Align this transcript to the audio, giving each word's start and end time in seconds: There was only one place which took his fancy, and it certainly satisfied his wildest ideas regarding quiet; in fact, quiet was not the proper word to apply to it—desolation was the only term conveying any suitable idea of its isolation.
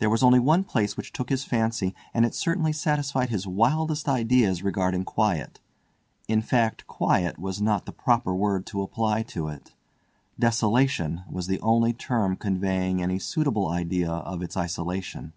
There 0.00 0.10
was 0.10 0.22
only 0.22 0.38
one 0.38 0.64
place 0.64 0.98
which 0.98 1.14
took 1.14 1.30
his 1.30 1.44
fancy, 1.46 1.94
and 2.12 2.26
it 2.26 2.34
certainly 2.34 2.74
satisfied 2.74 3.30
his 3.30 3.46
wildest 3.46 4.06
ideas 4.06 4.62
regarding 4.62 5.06
quiet; 5.06 5.60
in 6.28 6.42
fact, 6.42 6.86
quiet 6.86 7.38
was 7.38 7.58
not 7.62 7.86
the 7.86 7.92
proper 7.92 8.34
word 8.34 8.66
to 8.66 8.82
apply 8.82 9.22
to 9.22 9.48
it—desolation 9.48 11.22
was 11.26 11.46
the 11.46 11.58
only 11.60 11.94
term 11.94 12.36
conveying 12.36 13.00
any 13.00 13.18
suitable 13.18 13.68
idea 13.70 14.10
of 14.10 14.42
its 14.42 14.58
isolation. 14.58 15.32